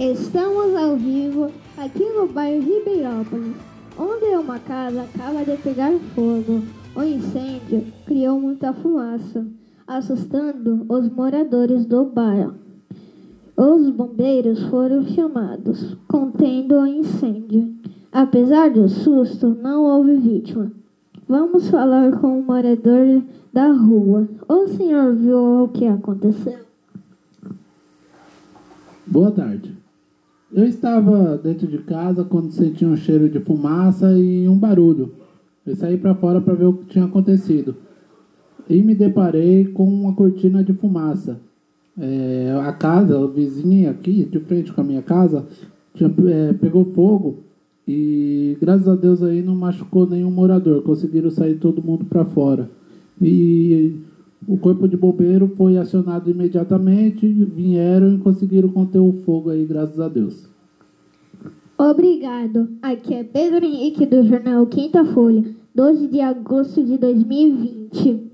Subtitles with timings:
[0.00, 3.54] Estamos ao vivo aqui no bairro Ribeirópolis,
[3.98, 6.62] onde uma casa acaba de pegar fogo.
[6.96, 9.46] O incêndio criou muita fumaça,
[9.86, 12.54] assustando os moradores do bairro.
[13.54, 17.70] Os bombeiros foram chamados, contendo o incêndio.
[18.10, 20.72] Apesar do susto, não houve vítima.
[21.28, 23.22] Vamos falar com o morador
[23.52, 24.26] da rua.
[24.48, 26.60] O senhor viu o que aconteceu?
[29.06, 29.78] Boa tarde.
[30.52, 35.12] Eu estava dentro de casa quando senti um cheiro de fumaça e um barulho.
[35.64, 37.76] Eu saí para fora para ver o que tinha acontecido.
[38.68, 41.40] E me deparei com uma cortina de fumaça.
[41.96, 45.46] É, a casa, a vizinha aqui, de frente com a minha casa,
[45.94, 47.38] tinha, é, pegou fogo
[47.86, 50.82] e graças a Deus aí não machucou nenhum morador.
[50.82, 52.68] Conseguiram sair todo mundo para fora.
[53.22, 54.00] E
[54.46, 60.00] o corpo de bombeiro foi acionado imediatamente, vieram e conseguiram conter o fogo aí, graças
[60.00, 60.48] a Deus.
[61.78, 62.68] Obrigado.
[62.82, 68.30] Aqui é Pedro Henrique do jornal Quinta Folha, 12 de agosto de 2020.